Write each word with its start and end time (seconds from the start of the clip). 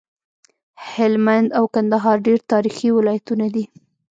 هلمند 0.93 1.47
او 1.57 1.65
کندهار 1.75 2.17
ډير 2.27 2.39
تاريخي 2.51 2.89
ولايتونه 2.93 3.45
دي 3.55 3.63